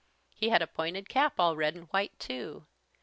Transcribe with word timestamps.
He 0.33 0.49
had 0.49 0.63
a 0.63 0.65
pointed 0.65 1.09
cap 1.09 1.35
all 1.39 1.55
red 1.55 1.75
and 1.75 1.85
white 1.89 2.17
too. 2.19 2.65